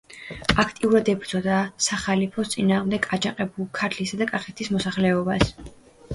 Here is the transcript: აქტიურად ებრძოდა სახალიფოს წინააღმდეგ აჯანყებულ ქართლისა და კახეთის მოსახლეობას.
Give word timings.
აქტიურად 0.61 1.11
ებრძოდა 1.13 1.57
სახალიფოს 1.87 2.49
წინააღმდეგ 2.55 3.07
აჯანყებულ 3.19 3.69
ქართლისა 3.83 4.21
და 4.25 4.31
კახეთის 4.35 4.75
მოსახლეობას. 4.79 5.55